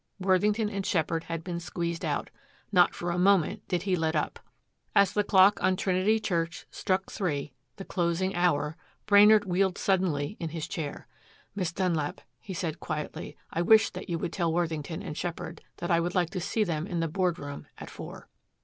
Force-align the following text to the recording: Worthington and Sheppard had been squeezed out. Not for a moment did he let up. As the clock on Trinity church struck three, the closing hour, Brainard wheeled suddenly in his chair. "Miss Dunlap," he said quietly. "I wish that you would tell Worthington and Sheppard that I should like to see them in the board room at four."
Worthington 0.19 0.67
and 0.71 0.83
Sheppard 0.83 1.25
had 1.25 1.43
been 1.43 1.59
squeezed 1.59 2.03
out. 2.03 2.31
Not 2.71 2.95
for 2.95 3.11
a 3.11 3.19
moment 3.19 3.67
did 3.67 3.83
he 3.83 3.95
let 3.95 4.15
up. 4.15 4.39
As 4.95 5.13
the 5.13 5.23
clock 5.23 5.61
on 5.63 5.75
Trinity 5.75 6.19
church 6.19 6.65
struck 6.71 7.11
three, 7.11 7.53
the 7.75 7.85
closing 7.85 8.33
hour, 8.33 8.75
Brainard 9.05 9.45
wheeled 9.45 9.77
suddenly 9.77 10.37
in 10.39 10.49
his 10.49 10.67
chair. 10.67 11.05
"Miss 11.53 11.71
Dunlap," 11.71 12.19
he 12.39 12.55
said 12.55 12.79
quietly. 12.79 13.37
"I 13.51 13.61
wish 13.61 13.91
that 13.91 14.09
you 14.09 14.17
would 14.17 14.33
tell 14.33 14.51
Worthington 14.51 15.03
and 15.03 15.15
Sheppard 15.15 15.61
that 15.77 15.91
I 15.91 15.99
should 15.99 16.15
like 16.15 16.31
to 16.31 16.41
see 16.41 16.63
them 16.63 16.87
in 16.87 16.99
the 16.99 17.07
board 17.07 17.37
room 17.37 17.67
at 17.77 17.91
four." 17.91 18.27